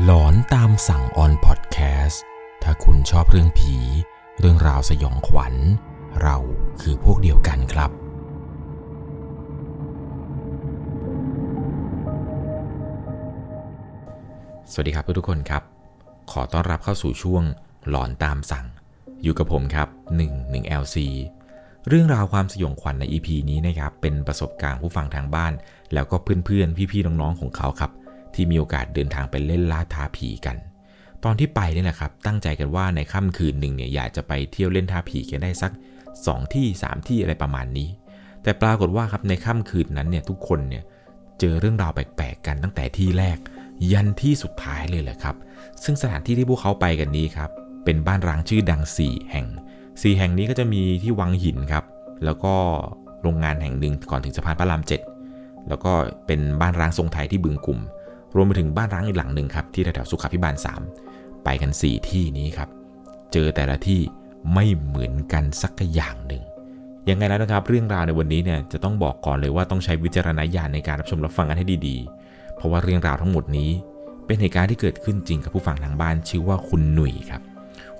[0.00, 2.22] หลอนตามสั่งออนพอดแคสต์
[2.62, 3.76] ถ้าคุณชอบเรื่องผี
[4.38, 5.54] เรื่องราวสยองขวัญ
[6.22, 6.36] เรา
[6.80, 7.90] คือพวกเดียวกันครับ
[14.72, 15.62] สวัสดีครับทุกคนครับ
[16.32, 17.42] ขอต้อนรับเข้าสู่ช่วง
[17.88, 18.66] หลอนตามสั่ง
[19.22, 19.88] อยู่กับผมครับ
[20.22, 20.96] 1 1 LC
[21.88, 25.52] เรื่องราวความสยองขวัญใน EP นี้นะครับเป็นประสบการณ์ผู้ฟังทางบ้าน
[25.94, 27.92] แล้วก็เพื่อนๆ พี่ๆ น้องๆ ของเขาครับ
[28.34, 30.56] ที่มีโอกาสเดินทางไปเล่นล่าท้าผีกัน
[31.24, 35.72] ตอนที่ไปเนี่ยนะครับ ตั้งใจกันว่าในค่ำคืนหนึ่งเนี่ยอยากจะไปเที่ยวเล่นท้าผีกันได้สัก
[36.12, 37.88] 2 ที่ 3 ที่อะไรประมาณนี้
[38.42, 40.84] แต่ปรากฏว่าครับในค่ำคืนนั้นเนี่ยทุกคนเนี่ย
[41.40, 43.38] เจอเรื่องราวแปลกๆกันตั้งแต่ที่แรก
[43.92, 45.36] ยันที่สุดท้ายเลยแหละครับ
[45.84, 47.50] ซึ่งสถานที่ที่พวกเขาไปกันนี้ครับ
[47.84, 49.46] เป็นบ้านร้างชื่อดัง 4 แห่ง
[49.82, 51.84] 4 แห่งนี้ก็จะมีที่วังหินครับ
[52.24, 52.54] แล้วก็
[53.22, 55.00] โรงงานแห่งหนึ่งก่อนถึงสะพานพระรามเจ็ด
[55.68, 55.92] แล้วก็
[56.26, 57.80] เป็นบ้านร้างทรงไทยที่บึงกลุ่ม
[58.36, 60.54] รวมไปถึงบ้านร้างอีกหลังหนึ่งครับที่แถวสุขาพิบาล
[60.98, 62.68] 3 ไปกัน 4 ที่นี้ครับ
[63.32, 64.00] เจอแต่ละที่
[64.54, 66.42] ไม่เหมือนกันสักอย่างหนึ่ง
[67.08, 73.70] ยังไงแล้วนะครับเรื่องราวในวันนี้เนี่ยจะต้องบอกก่อนเลยว่าต้องใช้วิจารณญาณในการรับชมรับฟังกันให้ดีๆ เพราะว่าเรื่องราวทั้งหมดนี้
[74.26, 77.42] เป็นเหตุการณ์ที่เกิดขึ้นจริงกับผู้ฟังทางบ้านชื่อว่าคุณหนุ่ยครับ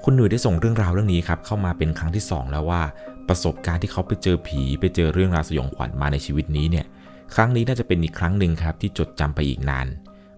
[0.05, 2.83] คุณหนุ่ยได้ส่งเรื่องราวเรื่องนี้ครับเข้ามาเป็นครั้งที่ 2 แล้วว่า
[3.29, 6.87] ประสบการณ์ที่เขาไปเจอผีไปเจอเรื่องราวสยองขวัญมาในชีวิตนี้เนี่ย
[7.35, 9.87] ครั้งนี้น่าจะเป็นอีกครั้งหนึ่งครับที่จดจำไปอีกนาน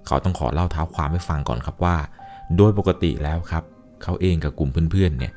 [0.07, 1.97] เขาต้องขอเล่าเท้าความให้ฟังก่อนครับว่า
[2.57, 3.65] โดยปกติแล้วครับ
[4.03, 5.33] เขาเองกับกลุ่มเพื่อนๆเนี่ย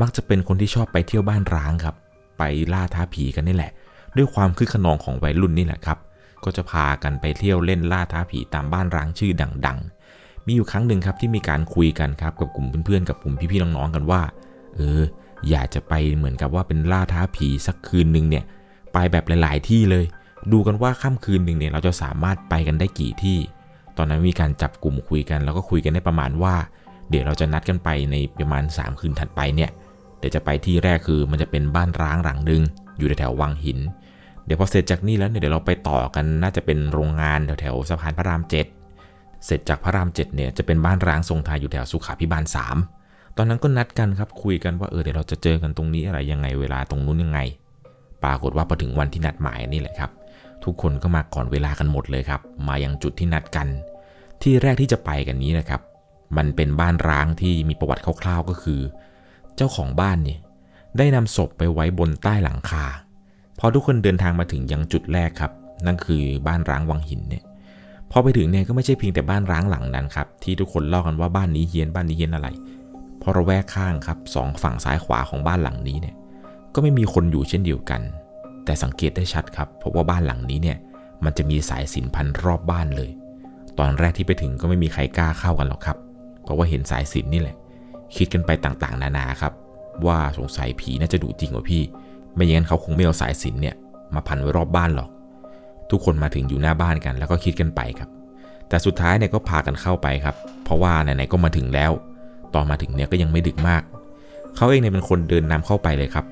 [0.00, 1.94] มักจะเป็นคนที่ชอบไปเที่ยวบ้านร้างครับ
[2.38, 3.72] ไปล่าท้าผีกันนี่แหละ
[4.16, 5.98] ด้วยความคึกขนองของวัยรุ่นนี่แหละครับ
[6.44, 9.32] ก็จะพากันไปเที่ยวเล่นล่าท้าผีตามบ้านร้างชื่อ
[9.66, 14.22] ดังๆ มีอยู่ครั้งหนึ่งครับที่มีการคุยกันครับกับกลุ่มเพื่อนๆกับกลุ่มพี่ๆน้องๆกันว่า
[14.76, 15.00] เออ
[15.50, 18.44] อยากจะไปเหมือนกับว่าเป็นล่าท้าผีสักคืนหนึ่งเนี่ย
[18.92, 20.04] ไปแบบหลาย ๆ ที่เลย
[20.52, 23.38] ดูกันว่าค่ำคืนหนึ่งเนี่ยเราจะสามารถไปกันได้กี่ที่
[23.98, 26.54] ตอนนั้นมีการจับกลุ่มคุยกัน แล้วก็คุยกันได้ประมาณว่า
[27.10, 29.70] เดี๋ยวเราจะนัดกันไปในประมาณ 3 คืนถัดไปเนี่ย
[30.18, 32.62] เดี๋ยวจะไปที่แรกคือมันจะเป็นบ้านร้างหลังหนึ่ง
[32.98, 33.78] อยู่แถววังหิน
[34.44, 38.66] เดี๋ยวพอเสร็จจากนี่แล้วเนี่ยเดี๋ยวเราไปต่อกันน่าจะเป็นโรงงานแถวแถวสะพานพระรามเจ็ด
[39.46, 42.44] เสร็จจากพระรามเจ็ดเนี่ยจะเป็นบ้านร้างทรงไทยอยู่แถวสุขาพิบาล
[42.90, 47.40] 3ตอนนั้นก็นัดกันครับคุยกันว่าเออเดี๋ยวเราจะเจอกันตรงนี้อะไรยังไงเวลาตรงนู้นยังไง
[48.24, 50.10] ปรากฏว่าพอถึงวันที่นัดหมายนี่แหละครับ
[50.64, 53.68] ทุกคนก็มาก่อนเวลากันหมดเลยครับ มายังจุดที่นัดกัน
[54.42, 55.80] ที่แรกที่จะไปกันนี้นะครับ
[56.36, 58.80] มันเป็นบ้านร้างที่มีประวัติคร่าวๆก็คือ
[59.56, 60.38] เจ้าของบ้านเนี่ย
[60.98, 62.84] ได้นำศพไปไว้บนใต้หลังคา
[63.58, 65.52] พอทุกคนเดินทางมาถึงยังจุดแรกครับ
[65.86, 67.44] นั่นคือบ้านร้างวังหินเนี่ย
[68.10, 72.48] พอไปถึงเนี่ยก็ไม่ใช่เพียงแต่บ้านร้างหลังนั้นครับที่ทุกคนเล่ากันว่าบ้านนี้เฮียนบ้านนี้เฮียนอะไร
[73.18, 76.14] เพราะระแวกข้างครับสองฝั่งซ้ายขวาของบ้านหลังนี้เนี่ย
[76.74, 78.00] ก็ไม่มีคนอยู่เช่นเดียวกัน
[78.64, 80.78] แต่สังเกตได้ชัดครับเพราะว่าบ้านหลังนี้เนี่ย
[81.24, 83.10] มันจะมีสายสินพันรอบบ้านเลย
[83.78, 85.96] ตอนแรกที่ไปถึงก็ไม่มีใครกล้าเข้ากันหรอกครับ
[86.42, 87.56] เพราะว่าเห็นสายสินนี่แหละ
[88.16, 89.52] คิดกันไปต่างๆ นานาครับ
[90.06, 91.82] ว่าสงสัยผีน่าจะดุจริงกว่าพี่
[92.34, 93.74] ไม่อย่างนั้นเขาคงไม่เอาสายสินเนี่ย
[94.14, 95.10] มาพันไว้รอบบ้านหรอก
[95.90, 98.08] ทุกคนมาถึงอยู่หน้าบ้านกัน แล้วก็คิดกันไปครับ
[98.68, 101.92] แต่สุดท้ายเนี่ยก็พากันเข้าไปครับ เพราะว่าไหนๆก็มาถึงแล้ว
[102.54, 103.82] ตอนมาถึงเนี่ยก็ยังไม่ดึกมาก
[104.56, 106.24] เขาเองเนี่ยเป็นคนเดินนำเข้าไปเลยครับ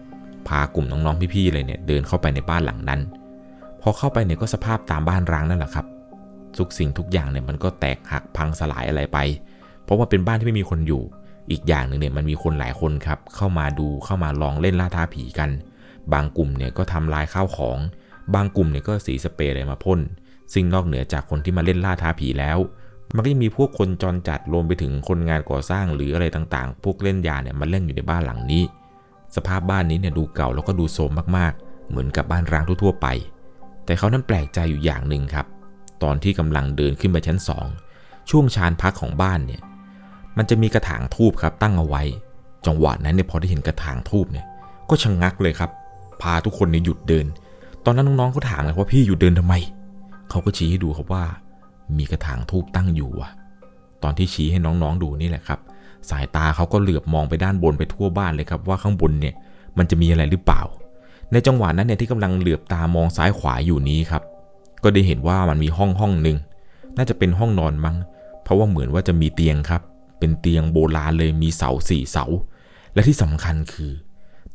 [0.51, 3.01] พากลุ่มน้องๆพี่ๆเลยเนี่ยเดินเข้าไปในบ้านหลังนั้น
[3.81, 5.87] พอเข้าไปเนี่ยก็สภาพตามบ้านร้างนั่นแหละครับ
[6.59, 9.19] ทุกสิ่งทุกอย่างเนี่ยมันก็แตกหักพังสลายอะไรไป
[9.85, 11.03] เพราะว่าเป็นบ้านที่ไม่มีคนอยู่
[11.51, 15.51] อีกอย่างหนึ่งเนี่ยมันมีคนหลายคนครับเข้ามาดูเข้ามาลองเล่นล่าท้าผีกัน
[16.13, 17.79] บางกลุ่มเนี่ยก็ทำลายข้าวของ
[18.35, 20.01] บางกลุ่มเนี่ยก็สีสเปรย์อะไรมาพ่น
[20.53, 22.59] ซึ่งนอกเหนือจากคนที่มาเล่นล่าท้าผีแล้ว
[23.15, 28.63] มันก็ยังมีพวกคนจรจัดรวมไปถึงคนงานก่อสร้างหรืออะไรต่างๆ พวกเล่นยาเนี่ยมาเล่นอยู่ในบ้านหลังนี้
[29.37, 33.07] สภาพบ้านนี้เนี่ยดูเก่าแล้วก็ดูโทรมมากๆ เหมือนกับบ้านร้างทั่วๆไป
[33.85, 35.47] แต่เขานั้นแปลกใจอยู่อย่างหนึ่งครับ
[36.03, 37.67] ตอนที่กำลังเดินขึ้นไปชั้นสอง
[38.31, 39.63] ช่วงชานพักของบ้านเนี่ย
[40.37, 42.03] มันจะมีกระถางทูบครับตั้งเอาไว้
[42.67, 44.47] จังหวะนั้นเนี่ยพอได้เห็นกระถางทูบเนี่ย
[44.91, 45.71] ก็ชะงงักเลยครับ
[46.23, 47.27] พาทุกคนเนี่ยหยุดเดิน
[47.85, 49.55] ตอนนั้นน้องๆก็ถามเลยว่าพี่หยุดเดินทำไม
[50.31, 51.25] เขาก็ชี้ให้ดูครับว่า
[51.99, 53.31] มีกระถางทูบตั้งอยู่อะ
[54.03, 55.61] ตอนที่ชี้ให้น้องๆดูนี่แหละครับ
[56.11, 59.35] สายตาเขาก็เหลือบมองไปด้านบนไปทั่วบ้านเลยครับว่าข้างบนเนี่ย
[59.79, 60.63] มันจะมีอะไรหรือเปล่า
[61.33, 64.23] ในจังหวะนั้นเนี่ยที่กำลังเหลือบตามองซ้ายขวาอยู่นี้ครับ
[64.83, 66.37] ก็ได้เห็นว่ามันมีห้องห้องหนึ่ง
[66.97, 67.97] น่าจะเป็นห้องนอนมั้ง
[68.43, 69.83] เพราะว่าเหมือนว่าจะมีเตียงครับ
[70.19, 72.25] เป็นเตียงโบราณเลยมีเสาสี่เสา
[72.95, 73.93] และที่สำคัญคือ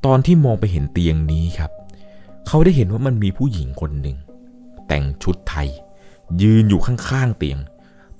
[0.05, 1.71] ตอนที่มองไปเห็นเตียงนี้ครับ
[2.47, 4.17] เขาได้เห็นว่ามันมีผู้หญิงคนหนึ่ง
[4.87, 5.67] แต่งชุดไทย
[6.41, 7.59] ยืนอยู่ข้างๆเตียง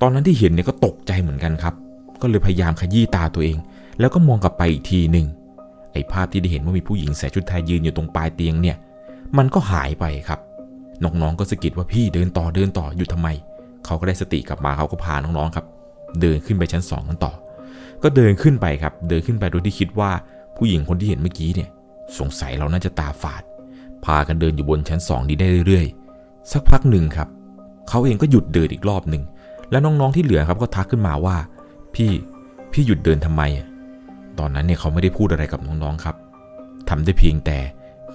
[0.01, 1.75] ตอนนั้นที่เห็นเนี่ยก็ตกใจเหมือนกันครับ
[2.21, 3.57] ก็เลยพยายามขยี้ตาตัวเอง
[3.99, 5.25] แล้วก็มองกลับไปอีกทีหนึ่ง
[5.93, 8.77] ไอ้ภาพที่ได้เห็นว่ามีผู้หญิงใส่ชุดไทยยืนอยู่ตรงปลายเตียงเนี่ย
[9.37, 10.39] มันก็หายไปครับ
[11.03, 13.27] น้องๆก็สะกิดว่าพี่เดินต่อเดินต่ออยู่ทำไม
[13.85, 15.65] เขาก็ได้สติกลับมาเขาก็พาน้องๆครับ
[16.21, 17.33] เดินขึ้นไปชั้นสองกันต่อ
[18.03, 20.11] ก็เดินขึ้นไปครับ เดินขึ้นไปโดยที่คิดว่า
[20.57, 21.69] ผู้หญิงคนที่เห็นเมื่อกี้เนี่ย
[22.19, 23.43] สงสัยเราน่าจะตาฝาด
[24.05, 27.27] พากันเดินอยู่บนชั้นสองนี้ได้เรื่อยๆ สักพักหนึ่งครับ
[27.89, 29.23] เขาเองก็หยุดเดินอีกรอบหนึ่ง
[29.71, 31.35] แล้วน้องๆที่เหลือครับก็ทักขึ้นมาว่า
[31.95, 32.11] พี่
[32.71, 33.41] พี่หยุดเดินทำไม
[34.39, 36.15] ตอนนั้นเนี่ยเขาไม่ได้พูดอะไรกับน้องๆครับ
[36.89, 37.57] ทำได้เพียงแต่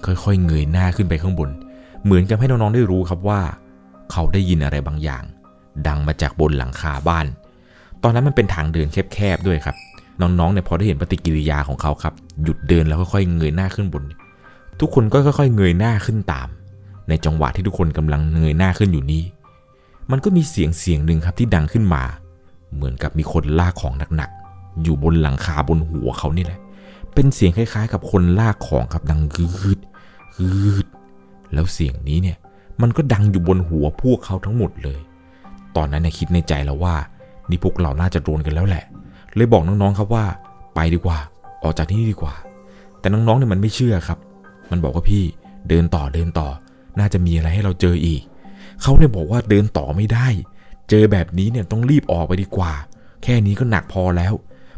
[0.05, 1.49] ค่อยๆ เงยหน้าขึ้นไปข้างบน
[2.03, 3.41] เหมือนกับให้น้องๆได้รู้ครับว่า
[4.11, 5.23] เขาได้ยินอะไรบางอย่าง
[5.87, 7.25] ดังมาจากบนหลังคาบ้าน
[8.03, 9.75] ตอนนั้นมันเป็นทางเดินแคบๆด้วยครับ
[10.21, 12.13] น้องๆเนี่ยพอได้เห็นปฏิกิริยาของเขาครับ
[12.43, 14.03] หยุดเดินแล้วค่อยๆ เงยหน้าขึ้นบน
[14.79, 16.47] ทุกคนก็ค่อยๆ เงยหน้าขึ้นตาม
[17.09, 19.23] ในจังหวะที่ทุกคนกำลังเงยหน้าขึ้นอยู่นี้
[20.11, 22.03] มันก็มีเสียงเสียงหนึ่งครับที่ดังขึ้นมา
[22.75, 26.59] เหมือนกับมีคนลากของหนักๆ อยู่บนหลังคาบนหัวเขานี่แหละ
[27.13, 29.45] เป็นเสียงคล้ายๆ กับคนลากของครับดังกึ
[29.77, 29.79] ด
[30.37, 30.87] กึด
[31.53, 32.37] แล้วเสียงนี้เนี่ย
[32.81, 34.99] มันก็ดังอยู่บนหัวพวกเขาทั้งหมดเลย
[35.75, 36.95] ตอนนั้นเนี่ยคิดในใจแล้วว่า
[37.49, 38.83] นี่พวกเราน่าจะโดนกันแล้วแหละ
[39.35, 40.25] เลยบอกน้องๆครับว่า
[40.75, 41.17] ไปดีกว่า
[41.63, 42.33] ออกจากที่นี่ดีกว่า
[42.99, 44.19] แต่น้องๆเนี่ยมันไม่เชื่อครับ
[44.71, 45.23] มันบอกว่าพี่
[45.69, 46.47] เดินต่อเดินต่อ
[46.99, 48.21] น่าจะมีอะไรให้เราเจออีก
[48.81, 50.27] เขาเนี่ยบอกว่าเดินต่อไม่ได้
[50.89, 52.73] เจอแบบนี้เนี่ยต้องรีบออกไปดีกว่า
[53.23, 54.33] แค่นี้ก็หนักพอแล้ว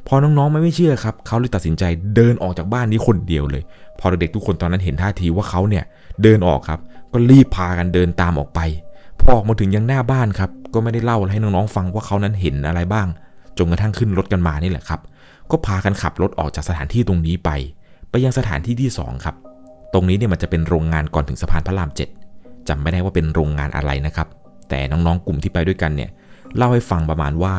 [0.07, 1.83] พอน้องๆไม่ไม่เชื่อครับเขาเลยตัดสินใจ
[2.15, 3.63] เดินออกจากบ้านนี้คนเดียวเลย
[3.99, 5.83] พอเด็กๆทุกคนตอนนั้นเห็นท่าทีว่าเขาเนี่ย
[6.23, 6.79] เดินออกครับ
[7.11, 8.59] ก็รีบพากันเดินตามออกไป
[9.19, 13.07] พอออกมาถึงยังหน้าบ้านครับ ก็ไม่ได้เล่าให้น้องๆฟังว่าเขานั้นเห็นอะไรบ้าง
[13.57, 14.99] จนกระทั่งขึ้นรถกันมานี่แหละครับ
[15.51, 17.49] ก็พากันขับรถออกจากสถานที่ตรงนี้ไป
[18.09, 19.35] ไปยังสถานที่ที่ 2 ครับ
[19.93, 22.09] ตรงนี้เนี่ยมันจะเป็นโรงงานก่อนถึงสะพานพระรามเจ็ด
[22.67, 24.27] จำไม่ได้ว่าเป็นโรงงานอะไรนะครับ
[24.73, 26.09] แต่น้องๆกลุ่มที่ไปด้วยกันเนี่ย
[26.55, 27.55] เล่าให้ฟังประมาณว่า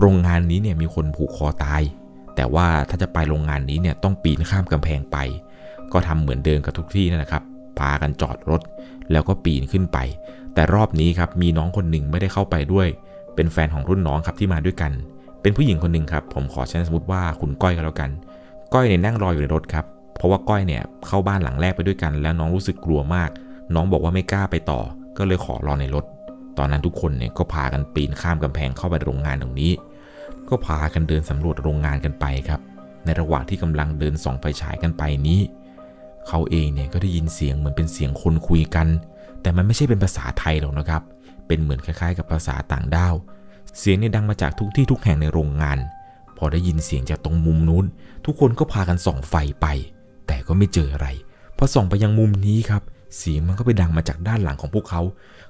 [0.00, 1.82] โรงงานนี้เนี่ยมีคนผูกคอตาย
[2.36, 5.16] แต่ว่าถ้าจะไปโรงงานนี้เนี่ยต้องปีนข้ามกำแพงไป
[5.92, 7.42] ก็ทำเหมือนเดิมกับทุกที่นั่นแหละครับ
[7.78, 8.60] พากันจอดรถ
[9.12, 9.98] แล้วก็ปีนขึ้นไป
[10.54, 12.88] แต่รอบนี้ครับมีน้องคนหนึ่งไม่ได้เข้าไปด้วย
[13.34, 14.92] เป็นแฟนของรุ่นน้องครับที่มาด้วยกัน
[15.42, 18.10] เป็นผู้หญิงคนหนึ่งครับ ผมขอใช้สมมติว่าคุณก้อยก็แล้วกัน
[18.72, 19.84] ก้อยเนี่ยนั่งรออยู่ในรถครับ
[20.16, 23.30] เพราะว่าก้อยเนี่ยเข้าบ้านหลังแรกไปด้วยกัน แล้วน้องรู้สึกกลัวมาก
[23.74, 24.80] น้องบอกว่าไม่กล้าไปต่อ
[25.18, 26.04] ก็เลยขอรอในรถ
[26.58, 29.72] ตอนนั้นทุกคนเนี่ยก็พากันปีนข้ามกำแพงเข้าไปโรงงานตรงนี้
[30.48, 32.60] ก็พากันเดินสำรวจโรงงานกันไปครับ
[33.04, 35.40] ในระหว่างที่กำลังเดินส่องไฟฉายกันไปนี้
[36.28, 38.86] เขาเองเนี่ยก็ได้ยินเสียงเหมือนเป็นเสียงคนคุยกัน
[39.42, 41.02] แต่มันไม่ใช่เป็นภาษาไทยหรอกนะครับ
[41.46, 43.14] เป็นเหมือนคล้ายๆ กับภาษาต่างด้าว
[43.78, 45.78] เสียงเนี่ยดังมาจากทุกที่ทุกแห่งในโรงงาน
[46.36, 47.84] พอได้ยินเสียงจากตรงมุมนู้น
[48.24, 49.66] ทุกคนก็พากันส่องไฟไป
[50.26, 51.08] แต่ก็ไม่เจออะไร
[51.56, 52.82] พอส่องไปยังมุมนี้ครับ
[53.18, 55.00] เสียงมันก็ไปดังมาจากด้านหลังของพวกเขา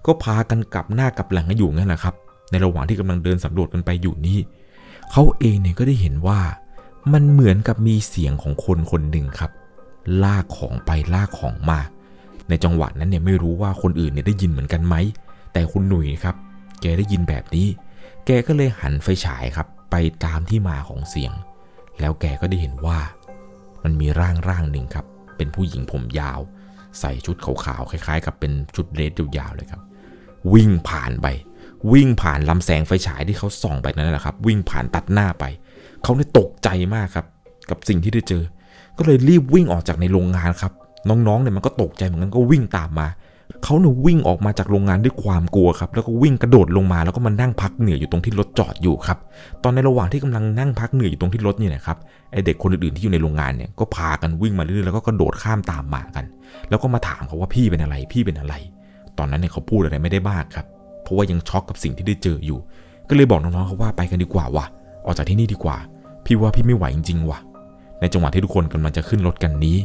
[0.07, 2.15] ก็พากันกลับหน้ากลับหลังกันอยู่นั่นแหละครับ
[2.51, 4.39] ในระหว่างที่กำลังเดินสำรวจกันไปอยู่นี้
[5.13, 6.41] เขาเองเนี่ยก็ได้เห็นว่า
[7.13, 9.51] มันเหมือนกับมีเสียงของคนคนหนึ่งครับ
[10.25, 11.81] ลากของไปลากของมา
[12.49, 14.95] ในจังหวะนั้นเนี่ยไม่รู้ว่าคนอื่นเนี่ยได้ยินเหมือนกันไหม
[15.53, 16.37] แต่คุณหนุ่ยครับ
[16.81, 17.67] แกได้ยินแบบนี้
[18.27, 21.33] แกก็เลยหันไฟฉายครับ ไปตามที่มาของเสียง
[22.01, 22.99] แล้วแกก็ได้เห็นว่า
[23.85, 25.07] มันมีร่างร่างหนึ่งครับ
[25.37, 26.41] เป็นผู้หญิงผมยาว
[27.01, 29.83] ใส่ชุดขาวๆคล้าย ๆ กับเป็นชุดเดรสยาวๆเลยครับ
[30.55, 31.27] วิ่งผ่านไป
[31.93, 35.45] วิ่งผ่านลำแสงไฟฉายที่เขาส่องไปนั่นแหละครับ วิ่งผ่านตัดหน้าไป
[36.03, 37.27] เขาเนี่ยตกใจมากครับ
[37.71, 38.43] กับสิ่งที่ได้เจอ
[38.99, 40.73] ก็เลยรีบวิ่งออกจากในโรงงานครับ
[41.09, 43.09] น้องๆเนี่ยมันก็ตกใจเหมือนกันก็วิ่งตามมา
[43.65, 49.19] เขาเนี่ยวิ่งออกมาจากโรงงานด้วยความกลัวครับ แล้วก็วิ่งกระโดดลงมาแล้วก็มานั่งพักเหนื่อยอยู่ตรงที่รถจอดอยู่ครับ
[49.63, 51.99] ตอนในระหว่างที่กำลังนั่งพักเหนื่อยอยู่ตรงที่รถนี่แหละครับ
[52.33, 56.25] ไอเด็กคนอื่นๆที่อยู่ในโรงงานเนี่ยก็พากันวิ่งมาเรื่อยๆแล้วก็กระโดดข้ามตามมากัน
[56.71, 58.55] แล้วก็มาถามเขาว่าพี่เป็นอะไรพี่เป็นอะไร
[59.19, 60.67] ตอนนั้นเนี่ยเขาพูดอะไรไม่ได้มากครับ
[61.03, 62.59] เพราะว่ายังช็อกกับสิ่งที่ได้เจออยู่
[63.09, 64.65] ก็เลยบอกน้องๆเขาว่าไปกันดีกว่าว่ะ
[65.07, 65.77] ออกจากที่นี่ดีกว่า
[66.25, 67.39] พี่ว่าพี่ไม่ไหวจริงๆว่ะ
[68.01, 69.77] ในจังหวะที่ทุกคนกำลังจะขึ้นรถกันนี้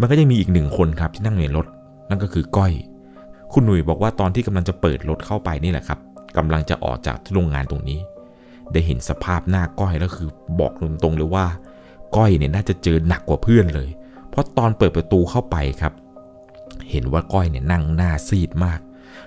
[0.00, 1.66] มันก็ยังมีอีกหนึ่งคนครับที่นั่งในรถ
[2.08, 2.72] นั่นก็คือก้อย
[3.52, 5.98] คุณหนุ่ยบอกว่าตอนที่กำลังจะเปิดรถเข้าไปนี่แหละครับ
[6.36, 7.98] กำลังจะออกจากที่โรงงานตรงนี้
[8.72, 10.30] ได้เห็นสภาพหน้าก้อยแล้วคือ
[10.60, 11.46] บอกตรงๆเลยว่า
[12.16, 13.88] ก้อยเนี่ยน่าจะเจอหนักกว่าเพื่อนเลย
[14.30, 15.92] เพราะตอนเปิดประตูเข้าไปครับ
[16.90, 18.80] เห็นว่าก้อยเนี่ยนั่งหน้าซีดมาก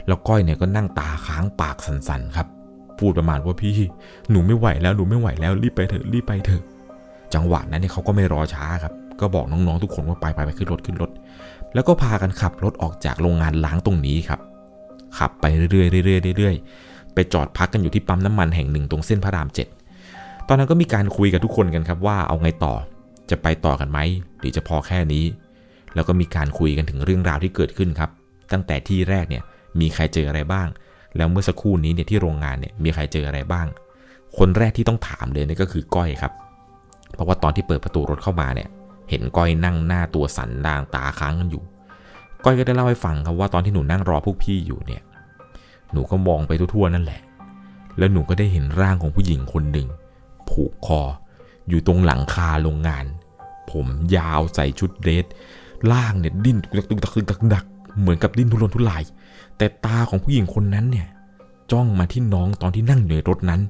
[0.08, 2.48] แล้วก้อยเนี่ยก็นั่งตาค้างปากสันๆครับ
[3.00, 3.78] พูดประมาณว่าพี่
[4.30, 6.64] หนูไม่ไหวแล้วหนูไม่ไหวแล้วรีบไปเถอะรีบไปเถอะ
[7.34, 11.12] จังหวะนั้นเนี่ยเขาก็ไม่รอช้าครับ ก็บอกน้องๆทุกคนว่าไปไปไปขึ้นรถขึ้นรถ
[11.74, 14.40] แล้วก็พากันขับรถออกจากโรงงานล้างตรงนี้ครับ
[15.18, 19.68] ขับไปเรื่อยๆเรื่อยๆเรื่อยๆไปจอดพักกันอยู่ที่ปั๊มน้ำมันแห่งหนึ่งตรงเส้นพระรามเจ็ด
[20.48, 22.74] ตอนนั้นก็มีการคุยกับทุกคนกันครับว่าเอาไงต่อ
[23.30, 24.00] จะไปต่อกันไหม
[24.40, 25.26] หรือจะพอแค่นี้
[25.96, 28.10] แล้วก็มีการคุยกันถึงเรื่องราวที่เกิดขึ้นครับ
[28.52, 29.44] ตั้งแต่ที่แรกเนี่ย
[29.80, 30.68] มีใครเจออะไรบ้าง
[31.18, 33.68] แล้วเมื่อสักครู่นี้เนี่ยที่โรงงานเนี่ยมีใครเจออะไรบ้าง
[34.38, 36.32] คนแรกที่ต้องถามเลยนี่ก็คือก้อยครับ
[37.14, 38.70] เพราะว่าตอนที่เปิดประตูรถเข้ามาเนี่ย
[39.10, 41.64] เห็นก้อยนั่งหน้าตัวสันด่างตาค้างกันอยู่
[42.44, 45.02] ก้อยก็ได้เล่าให้ฟังครับว่าตอนที่หนูนั่งรอพวกพี่อยู่เนี่ย
[45.92, 47.22] หนูก็มองไปทั่วๆนั่นแหละ
[47.98, 49.88] แล้วหนูก็ได้เห็นร่างของผู้หญิงคนหนึ่ง
[50.50, 51.02] ผูกคอ
[51.70, 53.06] อยู่ตรงหลังคาโรงงาน
[53.72, 55.26] ผมยาวใส่ชุดเดรส
[55.92, 57.66] ล่างเนี่ยดิ้นตุกตักตุกตักตุกตักดัก
[58.00, 59.04] เหมือนกับดิ้นทุรนทุราย
[59.58, 61.08] แต่ตาของผู้หญิงคนนั้นเนี่ย
[61.72, 63.62] จ้องมาที่น้องตอนที่นั่งอยู่ในรถนั้น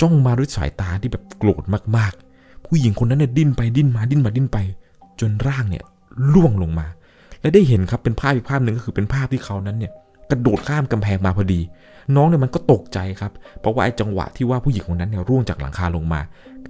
[0.00, 1.62] จ้องมาด้วยสายตาที่แบบโกรธ
[1.96, 4.58] มากๆ ผู้หญิงคนนั้นเนี่ยดิ้นไปดิ้นมาดิ้นมาดิ้นไป
[5.20, 5.84] จนร่างเนี่ย
[6.32, 6.86] ล่วงลงมา
[7.40, 9.92] และได้เห็นครับเป็นภาพอีกภาพหนึ่งก็คือเป็นภาพที่เขานั้นเนี่ย
[10.30, 11.60] กระโดดข้ามกำแพงมาพอดี
[12.16, 16.20] น้องเนี่ยมันก็ตกใจครับ เพราะว่าไอ้จังหวะที่ว่าผู้หญิงคนนั้นเนี่ยร่วงจากหลังคาลงมา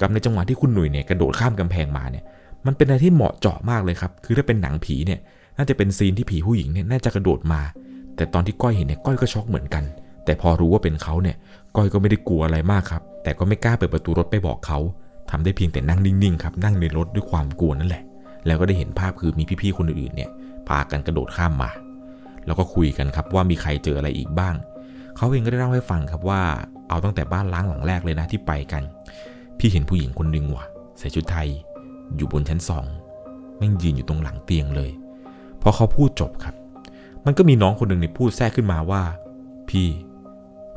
[0.00, 2.24] กับในจังหวะที่คุณหนุ่ยเนี่ยกระโดดข้ามกำแพงมาเนี่ย
[2.66, 5.20] มันเป็นอะไรที่เหมาะเจาะมากเลยครับ คือถ้าเป็นหนังผีเนี่ย
[5.56, 7.60] น่าจะเป็นซีนที่ผีผู้หญิงเนี่ยน่าจะกระโดดมา
[8.16, 9.84] แต่ตอนที่ก้อยเห็นเนี่ยก้อยก็ช็อกเหมือนกัน
[10.24, 11.36] แต่พอรู้ว่าเป็นเขาเนี่ย
[11.76, 14.78] ก้อยก็ไม่ได้กลัวอะไรมากครับ แต่ก็ไม่กล้าเปิดประตูรถไปบอกเขา
[15.30, 18.02] ทำได้เพียงแต่นั่งนิ่งๆครับนั่งในรถด้วยความกลัวนั่นแหละ
[18.46, 20.30] แล้วก็ได้เห็นภาพคือมีพี่ๆคนอื่นๆเนี่ย
[20.68, 21.70] พากันกระโดดข้ามมา
[22.46, 24.54] แล้วก็คุยกันครับว่ามีใครเจออะไรอีกบ้าง
[25.16, 26.42] เขาเองก็ได้เล่าให้ฟังครับว่า
[26.88, 28.82] เอาตั้งแต่บ้านล้างหลังแรกเลยนะที่ไปกัน
[29.58, 30.64] พี่เห็นผู้หญิงคนหนึ่งว่ะ
[30.98, 31.48] ใส่ชุดไทย
[32.16, 32.86] อยู่บนชั้นสอง
[33.56, 34.90] แม่งยืนอยู่ตรงหลังเตียงเลย
[35.62, 36.54] พอเขาพูดจบครับ
[37.24, 39.02] มันก็มีน้องคนหนึ่งในพูดแทรกขึ้นมาว่า
[39.68, 39.88] พี่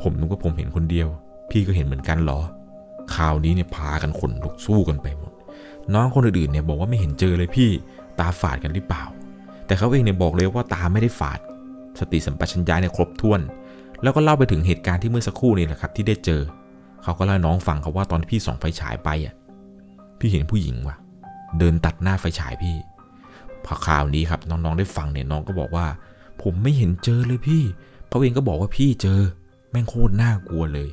[0.02, 1.08] ผมนึกว่าผมเห็นคนเดียว
[1.50, 2.40] พี่ก็เห็นเหมือนกันเหรอ
[3.16, 5.32] ข่าวนี้เนี่ยพากันขนลุกสู้กันไปหมด
[5.94, 7.70] น้องคนอื่นๆเนี่ยบอกว่าไม่เห็นเจอเลยพี่
[8.20, 9.04] ตาฝาดกันหรือเปล่า
[9.66, 11.40] แต่เขาเองเนี่ยบอกเลยว่าตาไม่ได้ฝาด
[12.00, 13.42] สติสัมปชัญญะเนี่ยครบถ้วน
[14.04, 16.42] แล้วก็เล่าไปถึงเหตุการณ์ที่เมื่อสักครู่นี่แหละครับที่ได้เจอ
[17.04, 19.34] เขาก็เล่าน้องฟังครับว่าตอนพี่ส่องไฟฉายไปอะ
[20.20, 20.96] พี่เห็นผู้หญิงว่ะ
[21.58, 22.77] เดินตัดหน้าไฟฉายพี่
[23.65, 25.88] พอข่าวนี้ครับน้องๆได้ฟังเนี่ยน้องก็บอกว่า
[26.41, 27.63] ผมไม่เห็นเจอเลยพี่
[28.10, 29.20] เขาเองก็บอกว่าพี่เจอ
[29.72, 30.89] แม่งโคตรน่ากลัวเลย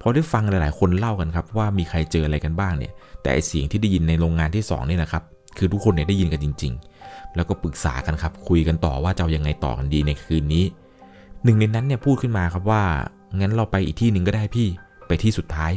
[0.00, 2.92] พอได้ฟังหลายๆ คนเล่ากันครับว่ามีใครเจออะไรกันบ้างเนี่ย
[3.22, 5.22] แต่ไอเสียงที่ได้ยินในโรงงานที่2นี่นะครับ
[5.58, 6.72] คือทุกคนเนี่ยได้ยินกันจริง
[7.04, 10.64] ๆ แล้วก็ปรึกษากันครับ คุยกันต่อว่าจะยังไงต่อกันดีในคืนนี้
[11.44, 12.82] หนึ่งในนั้นเนี่ยพูดขึ้นมาครับว่า
[13.40, 14.68] งั้นเราไปอีกที่หนึ่งก็ได้พี่
[15.06, 15.72] ไปที่สุดท้าย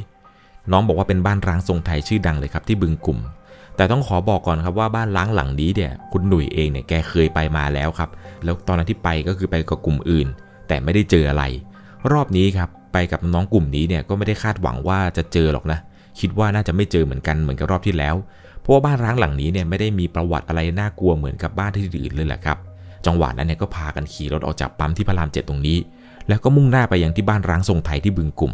[0.72, 3.20] น้องบอกว่าเป็นบ้านร้างทรงไทยชื่อดังเลยครับที่บึงกลุ่ม
[3.78, 8.10] แต่ต้องขอบอกก่อนครับว่าบ้านล้างหลังนี้เนี่ยคุณหนุ่ยเองเนี่ยแกเคยไปมาแล้วครับ
[8.44, 10.28] แล้วตอนนั้นที่ไปก็คือไปกับกลุ่มอื่น
[10.68, 11.44] แต่ไม่ได้เจออะไร
[12.12, 15.80] รอบนี้ครับไปกับน้องกลุ่มนี้เนี่ยก็ไม่ได้คาดหวังว่าจะเจอหรอกนะ
[16.20, 18.16] คิดว่าน่าจะไม่เจอเหมือนกันเหมือนกับรอบที่แล้ว
[18.62, 22.58] เพราะว่าบ้านร้างหลังนี้เนี่ยไม่ได้มีประวัติอะไรน่ากลัวเหมือนกับบ้านที่อื่นเลยแหละครับ
[23.06, 25.78] จังหวะนั้นเนี่ยก็พากันขี่รถออกจากปั๊มที่พระรามเจ็ดตรงนี้
[26.28, 28.54] แล้วก็มุ่งหน้าไปยังที่บ้านร้างทรงไทยที่บึงกลุ่ม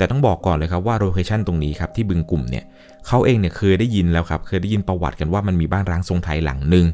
[0.00, 2.64] แต่ต้องบอกก่อนเลยครับว่าโลเคชันตรงนี้ครับที่บึงกลุ่มเนี่ย
[3.06, 6.86] เขาเองเนี่ยเคยได้ยินแล้วครับเคยได้ยินประวัติกันว่ามันมีบ้านร้างทรงไทยหลังหนึ่ง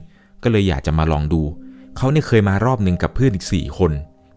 [0.42, 1.42] ก็เลยอยากจะมาลองดู
[1.96, 3.92] เขาเนี่ยเคยมารอบหนึ่งกับเพื่อนอีก 4 คน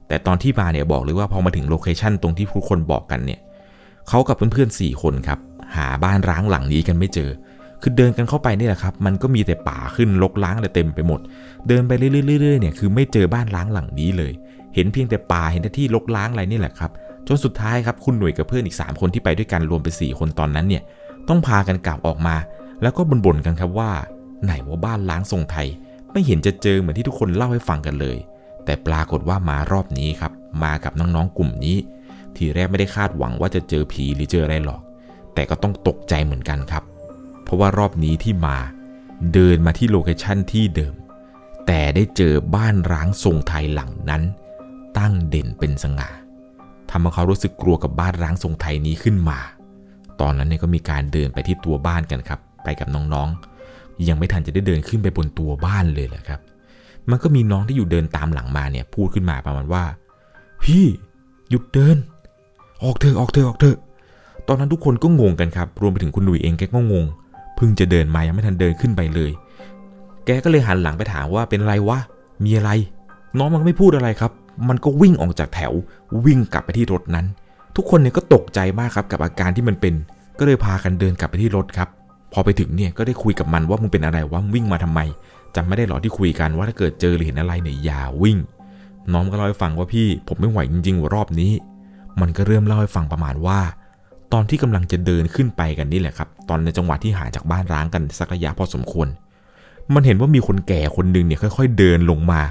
[0.08, 3.40] แต่ตอนที่มาเนี่ยบอกเลยว่าพอมาถึงโลเคชันตรงที่ทุกคนบอกกันเนี่ย
[4.10, 5.40] เขากับเพื่อนๆ4คนครับ
[5.76, 7.30] หาบ้านร้างหลังนี้กันไม่เจอ
[7.82, 11.20] คือเดินกันเข้าไปนี่แหละครับ มันก็มีแต่ป่าขึ้นรกร้างเลยเต็มไปหมด
[11.68, 14.34] เดินไปเรื่อยๆเนี่ยคือไม่เจอบ้านร้างหลังนี้เลย
[14.76, 16.92] เห็นเพียงแต่ป่าเห็นแต่ที่รกร้างอะไรนี่แหละครับ
[17.28, 20.84] จนสุดท้ายครับคุณหน่วยกับเพื่อนอีก 3 คนที่ไปด้วยกันรวมเป็น 4 คนตอนนั้นเนี่ย
[21.28, 22.36] ต้องพากันกลับออกมา
[22.82, 23.92] แล้วก็บ่นๆกันครับว่า
[24.44, 25.68] ไหนว่าบ้านล้างทรงไทย
[26.12, 28.18] ไม่เห็นจะเจอเหมือนที่ทุกคนเล่าให้ฟังกันเลย
[28.66, 30.32] แต่ปรากฏว่ามารอบนี้ครับ
[30.64, 31.78] มากับน้องๆกลุ่มนี้
[32.36, 34.82] ทีแรกไม่ได้คาดหวังว่าจะเจอผีหรือเจออะไรหรอก
[35.34, 36.84] แต่ก็ต้องตกใจเหมือนกันครับ
[37.44, 38.58] เพราะว่ารอบนี้ที่มา
[39.34, 40.94] เดินมาที่โลเคชั่นที่เดิม
[41.68, 44.24] แต่ได้เจอบ้านร้างทรงไทยหลังนั้น
[44.98, 46.10] ตั้งเด่นเป็นสง่า
[46.92, 49.40] ทำให้เขารู้สึกกลัวกับบ้านร้างทรงไทยนี้ขึ้นมา
[50.22, 56.40] ตอนนั้นเนี่ยก็มีการเดินไปที่ตัวบ้านกันครับ ไปกับน้องๆ ยังไม่ทันจะได้เดินขึ้นไปบนตัวบ้านเลยแหละครับ
[57.10, 59.84] มันก็มีน้องที่อยู่เดินตามหลังมาเนี่ยพูดขึ้นมาประมาณว่า
[60.64, 60.86] พี่
[61.50, 61.98] หยุดเดิน
[62.84, 63.78] ออกเถอะออกเถอะออกเถอะ
[64.48, 67.06] ตอนนั้นทุกคนก็งงกันครับ รวมไปถึงคุณหนุ่ยเองแกก็งง
[67.56, 69.32] เพิ่งจะเดินมายังไม่ทันเดินขึ้นไปเลย
[70.26, 72.00] แกก็เลยหันหลังไปถามว่าเป็นไรวะ
[72.44, 72.72] มีอะไร
[73.38, 74.32] น้องมันไม่พูดอะไรครับ
[74.68, 75.74] มันก็วิ่งออกจากแถว
[76.26, 77.26] วิ่งกลับไปที่รถนั้น
[77.76, 79.94] ทุกคนเนี่ยก็ตกใจมากครับกับอาการที่มันเป็น
[80.40, 81.90] ก็เลยพากันเดินกลับไปที่รถครับ
[82.34, 85.00] พอไปถึงเนี่ยก็ได้คุยกับมันว่ามึงเป็นอะไรวะมึงวิ่งมาทำไม
[85.56, 88.38] จำไม่ได้หรอที่คุยกันว่าถ้าเกิดเจอหรือเห็นอะไรเนี่ยอย่าวิ่ง
[89.14, 91.52] น้องก็เล่าให้ฟังว่าพี่ผมไม่ไหวจริงๆว่ารอบนี้
[92.22, 93.60] มันก็เริ่มเล่าให้ฟังประมาณว่า
[94.34, 99.08] ตอนที่กำลังจะเดินขึ้นไปกันนี่แหละครับ ตอนในจังหวะที่ห่างจากบ้านร้างกันสักระยะพอสมควร
[99.94, 102.42] มันเห็นว่ามีคนแก่คนหนึ่งเนี่ยค่อย ๆ เดินลงมา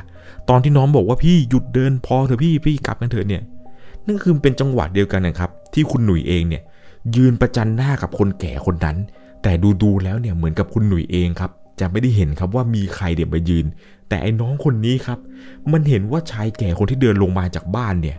[0.48, 3.42] ตอนที่น้องบอกว่าพี่หยุดเดินพอเถอะพี่พี่กลับกันเถอะเนี่ย
[4.06, 6.62] นั่นคือเป็นจังหวะเดียวกันนะครับ ที่คุณหนุ่ยเองเนี่ย
[7.16, 8.96] ยืนประจันหน้ากับคนแก่คนนั้น
[9.42, 13.66] แต่ดูๆแล้วเนี่ยเหมือนกับคุณหนุ่ยเองครับ จะไม่ได้เห็นครับว่ามีใครเดี๋ยวมายืน
[14.08, 15.18] แต่ไอ้น้องคนนี้ครับ
[15.72, 18.16] มันเห็นว่าชายแก่คนที่เดินลงมาจากบ้านเนี่ย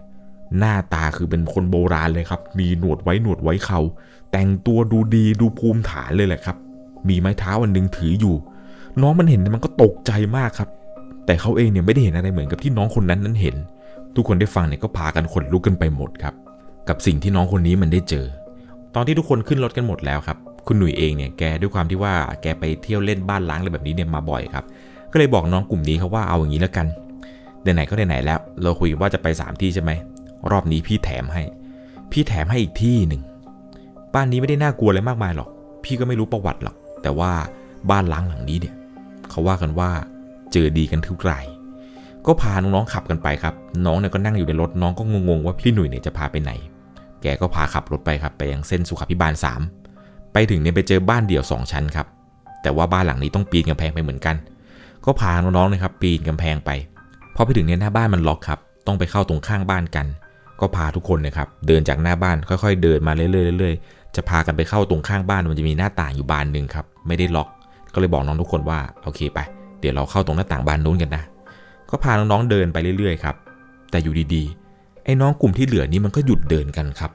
[0.58, 3.80] หน้าตาคือเป็นคนโบราณเลยครับ มีหนวดไว้หนวดไว้เขา
[4.32, 6.58] แต่งตัวดูดีดูภูมิฐานเลยแหละครับ
[7.08, 8.36] มีไม้เท้าอันหนึงถืออยู่
[9.02, 10.70] น้องมันเห็นมันก็ตกใจมากครับ
[11.30, 13.56] แต่เขาเองเนี่ยไม่ได้เห็นอะไรเหมือนกับที่น้องคนนั้นนั้นเห็น
[14.16, 16.34] ทุกคนได้ฟังเนี่ยก็พากันขนลุกกันไปหมดครับ
[16.90, 18.26] กับสิ่งที่น้องคนนี้มันได้เจอ
[18.96, 24.66] ตอนที่ทุกคนขึ้นรถกันหมดแล้วครับ คุณหนุ่ยเองเนี่ยแกด้วยความที่ว่าแกไปเที่ยวเล่นบ้านล้างอะไรแบบนี้เนี่ยมาบ่อยครับ
[25.12, 26.88] ก็เลยบอกน้องกลุ่มนี้ครับว่าเอาอย่างนี้แล้วกัน
[27.62, 29.92] ไหนๆก็ไหนๆแล้ว เราคุยว่าจะไป3ที่ใช่ไหม
[30.52, 31.44] รอบนี้พี่แถมให้
[32.12, 33.22] พี่แถมให้อีกที่หนึ่ง
[34.14, 35.50] บ้านนี้ไม่ได้น่ากลัวอะไรมากมายหรอก
[35.84, 37.32] พี่ก็ไม่รู้ประวัติหรอก แต่ว่า
[37.90, 38.76] บ้านล้างหลังนี้เนี่ย
[39.30, 39.92] เขาว่ากันว่า
[40.52, 41.46] เจอดีกันทุกราย
[42.26, 43.54] ก็พาน้องๆขับกันไปครับ
[43.86, 46.52] น้องเนี่ยก็นั่งอยู่ในรถน้องก็งงๆว่าพี่หนุ่ยเนี่ยจะพาไปไหน
[47.22, 49.34] แกก็พาขับรถไปครับไปยังเส้นสุขาพิบาล
[49.84, 52.08] 3 ไปถึงเนี่ยไปเจอบ้านเดี่ยว 2 ชั้นครับ
[52.62, 54.36] แต่ว่าบ้านหลังนี้ต้องปีนกำแพงไปเหมือนกัน
[55.06, 56.72] ก็พาน้องๆนะครับปีนกำแพงไป
[57.36, 60.08] พอไปถึงเนี่ยหน้าบ้านมันล็อกครับ ต้องไปเข้าตรงข้างบ้านกัน
[60.60, 67.48] ก็พาทุกคนนะครับเดินจากหน้าบ้านค่อย ๆ เดินมาเรื่อยๆเรื่อยๆจะพากันไปเข้าตรงข้างบ้านมันจะมีหน้าต่างอยู่บานหนึ่งครับ ไม่ได้ล็อก
[67.94, 69.40] ก็เลยบอกน้องทุกคนว่า โอเคไป
[69.80, 71.24] เดี๋ยวเราเข้าตรงหน้าต่างบานนู้นกันนะ
[71.90, 73.36] ก็พาน้องๆเดินไปเรื่อยๆครับ
[73.92, 77.12] แต่อยู่ดีๆ ไอ้น้องกลุ่มที่เหลือนี้มันก็หยุดเดินกันครับ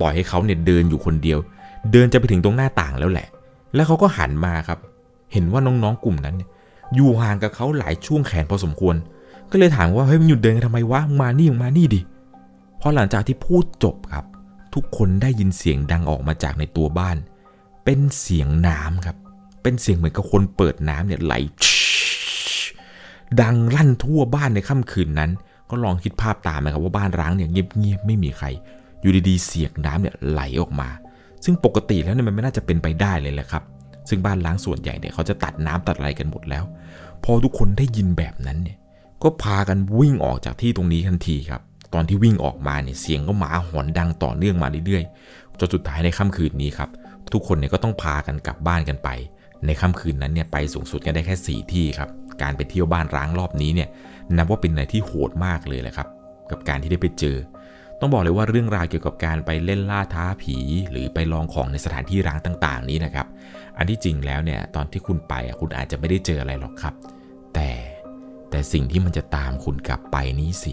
[0.00, 1.38] ปล่อยให้เขาเนี่ยเดินอยู่คนเดียว
[1.92, 3.26] เดินจะไปถึงตรงหน้าต่างแล้วแหละ
[3.74, 4.78] แล้วเขาก็หันมาครับ
[5.32, 6.48] เห็นว่าน้องๆกลุ่มนั้นเนี่ย
[6.94, 8.94] อยู่ห่างกับเขาหลายช่วงแขนพอสมควร
[9.50, 12.00] ก็เลยถามว่าเฮ้ยมันหยุดเดินกันทำไมวะ มานี่มานี่ดิ
[12.80, 14.24] พอหลังจากที่พูดจบครับ
[14.74, 17.16] ทุกคนได้ยินเสียงดังออกมาจากในตัวบ้าน
[17.84, 19.16] เป็นเสียงน้ำครับ
[19.62, 21.34] เป็นเสียงเหมือนกับคนเปิดน้ำเนี่ยไหล
[23.42, 25.30] ดังลั่นทั่วบ้านในค่ำคืนนั้น
[25.70, 28.46] ก็ลองคิดภาพตามนะครับว่าบ้านร้างเนี่ยเงียบๆไม่มีใคร
[29.00, 30.88] อยู่ดีๆเสียงน้ำเนี่ยไหลออกมา
[31.44, 33.62] ซึ่งปกติแล้วเนี่ยมันไม่น่าจะเป็นไปได้เลยแหละครับ
[34.08, 36.64] ซึ่งบ้านล้างส่วนใหญ่เนี่ยเขาจะตัดน้ำตัดอะไรกันหมดแล้ว
[37.24, 38.78] พอทุกคนได้ยินแบบนั้นเนี่ย
[39.22, 41.62] ก็พากันวิ่งออกจากที่ตรงนี้ทันทีครับ
[41.94, 46.90] ตอนที่วิ่งออกมาเนี่ยเสียงก็หมาหอนดังต่อเนื่องมาเรื่อยๆจนสุดท้ายในค่ำคืนนี้ครับ
[47.32, 49.08] ทุกคนเนี่ยก็ต้องพากันกลับบ้านกันไป
[49.66, 52.08] ในค่ำคืนนั้นเนี่ยไปสูงสุดกันได้แค่ 4 ที่ครับ
[52.42, 53.88] การไปเที่ยวบ้านร้างรอบนี้เนี่ย
[54.36, 56.08] นับว่าเป็นอะไรที่โหดมากเลยแหละครับ
[56.50, 57.36] กับการที่ได้ไปเจอ
[58.00, 60.56] ต้องบอกเลยว่าเรื่องราวเกี่ยวกับการไปเล่นล่าท้าผี
[60.90, 63.26] หรือไปลองของในสถานที่ร้างต่าง ๆ นี้นะครับ
[63.78, 66.94] อันที่จริงแล้วเนี่ยตอนที่คุณไปคุณอาจจะไม่ได้เจออะไรหรอกครับ
[67.54, 67.70] แต่
[68.50, 70.72] แต่สิ่งที่มันจะตามคุณกลับไปนี้สิ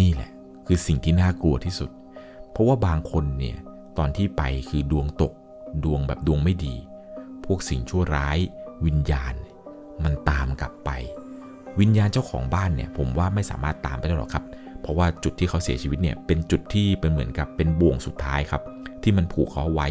[0.00, 0.30] นี่แหละ
[0.66, 1.90] คือสิ่งที่น่ากลัวที่สุด
[2.50, 3.56] เพราะว่าบางคนเนี่ย
[3.98, 5.32] ตอนที่ไปคือดวงตก
[5.84, 6.74] ดวงแบบดวงไม่ดี
[7.44, 8.38] พวกสิ่งชั่วร้าย
[8.86, 9.34] วิญญาณ
[10.60, 10.90] กลับไป
[11.80, 14.44] วิญญาณเจ้าของบ้านเนี่ยผมว่าไม่สามารถตามไปได้หรอกครับ
[14.80, 18.62] เพราะว่าจุดที่เขาเสียชีวิตเนี่ยเป็นจุดที่เป็นเหมือนกับเป็นบ่วงสุดท้ายครับ
[19.02, 19.88] ที่มันผูกเขาไว้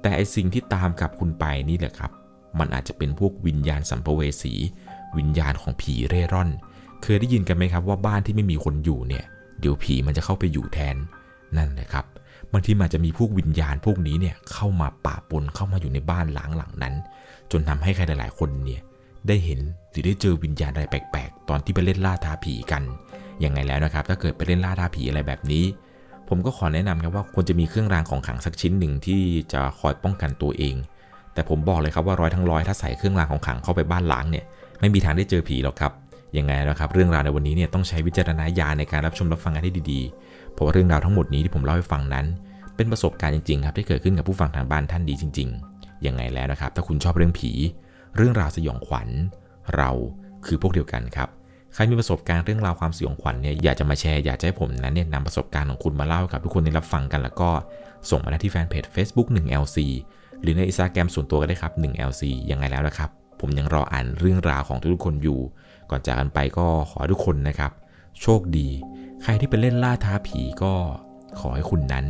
[0.00, 2.10] แต่ไอสิ่งที่ตามกับคุณไปนี่แหละครับ
[2.58, 4.54] มันอาจจะเป็นพวกวิญญาณสัมภเวสี
[5.16, 6.50] วิญญาณของผีเร่ร่อน
[7.02, 9.24] เคยได้ยินกันไหมครับว่าบ้านที่ไม่มีคนอยู่เนี่ย
[9.60, 10.96] เดี๋ยวผีมันจะเข้าไปอยู่แทน
[11.56, 12.04] นั่นแหละครับ
[12.52, 16.94] บางทีมันจะมีพวกวิญญาณพวกนี้เนี่ยเข้ามาป่าปนเข้ามาอยู่ในบ้านหล้างหลังนั้น
[17.50, 18.82] จนทำให้ใครหลายๆคนเนี่ย
[19.28, 19.60] ได้เห็น
[19.90, 22.82] หรือได้เจอวิญญาณอะไรแปลกๆ ตอนที่ไปเล่นล่าท้าผีกัน
[23.44, 25.64] ยังไงแล้วนะครับ ถ้าเกิดไปเล่นล่าท้าผีอะไรแบบนี้
[26.28, 29.20] ผมก็ขอแนะนำครับว่าควรจะมีเครื่องรางของขลังสักชิ้นหนึ่งที่
[29.52, 30.76] จะคอยป้องกันตัวเอง
[31.34, 34.44] แต่ผมบอกเลยครับว่าร้อยทั้งร้อยถ้าใส่เครื่องรางของขลังเข้าไปบ้านล้างเนี่ย
[34.80, 35.92] ไม่มีทางได้เจอผีหรอกครับ
[36.38, 42.26] ยังไงนะครับ เรื่องราวในวันนี้เนี่ยต้องใช้วิจารณญาณในการรับชมรับฟังกันให้ดีๆ เพราะว่าเรื่องราวทั้งหมดนี้ที่ผมเล่าให้ฟังนั้น
[42.76, 47.50] เป็นประสบการณ์จริงๆครับที่เกิดขึ้นกับผู้ฟังทางบ้านท่านดีจริง ๆยังไงแล้วนะครับ ถ้าคุณชอบเรื่องผี
[48.16, 49.08] เรื่องราวสยองขวัญ
[49.76, 49.90] เรา
[50.46, 51.28] คือพวกเดียวกันครับ
[51.74, 57.50] ใครมีประสบการณ์เรื่องราวความสยองขวัญเนี่ยอยากจะมาแชร์อยากจะให้ผมนั้นเนี่ยนำประสบการณ์ของคุณมาเล่ากับทุกคนได้รับฟังกันแล้วก็
[58.10, 59.78] ส่งมาได้ที่แฟนเพจ Facebook 1LC
[60.40, 65.40] หรือในอินสตาแกรมส่วนตัวก็ได้ครับ 1LC ยังไงแล้วนะครับ ผมยังรออ่านเรื่องราวของทุกๆคนอยู่
[65.90, 67.72] ก่อนจากกันไปก็ขอทุกคนนะครับ
[68.20, 68.68] โชคดี
[69.22, 70.72] ใครที่ไปเล่นล่าท้าผีก็
[71.40, 72.04] ขอให้คุณนั้น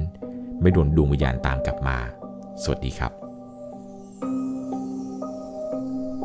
[0.61, 1.97] ไม่โดนดวงวิญญาณตามกลับมา
[2.63, 3.24] สวัสดีครับ